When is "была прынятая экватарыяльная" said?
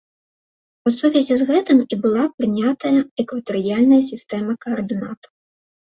2.05-4.03